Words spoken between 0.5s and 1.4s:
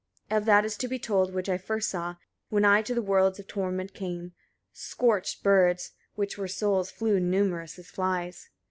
is to be told,